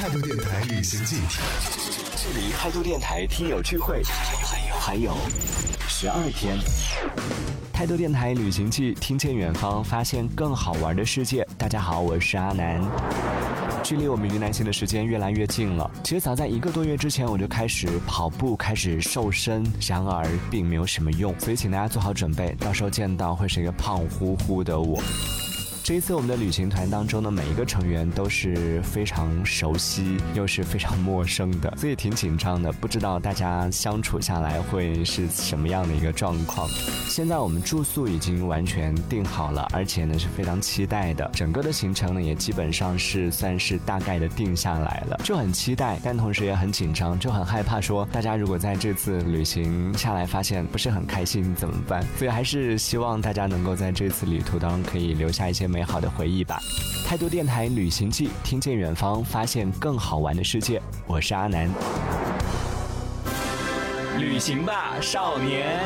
[0.00, 1.16] 态度电台旅行记，
[2.16, 4.00] 距离态度电台听友聚会，
[4.80, 5.14] 还有
[5.86, 6.56] 十二天。
[7.70, 11.46] 态度电台旅行记，听见远方，发现更好玩的世界。
[11.58, 12.82] 大家好，我是阿南。
[13.84, 15.90] 距离我们云南行的时间越来越近了。
[16.02, 21.38] 其实早在一个多月之前，我就开始跑步，开始瘦身，然而并没有什么用。
[21.38, 24.98] 所以请大家做好准备，到时候见到会是一个胖乎乎的我。
[25.82, 36.68] 这一次我们的旅行团当中的每一个成员都是非常熟悉又是非常陌生的，所以挺紧张的，不知道大家相处下来会是什么样的一个状况。
[37.08, 52.04] 现在我们住宿已经完全定好了，而且呢是非常期待的，整个的行程呢也基本上是算是大概的定下来了，就很期待，但同时也很紧张，就很害怕说大家如果在这次旅行下来发现不是很开心怎么办？
[52.16, 55.84] 所以还是希望大家能够在这次旅途当中可以留下一些美。
[55.84, 56.60] 好的回忆吧。
[57.06, 60.80] 态度电台旅行记，听见远方，发现更好玩的世界。
[61.06, 61.68] 我是阿南。
[64.18, 65.80] 旅行吧，少年。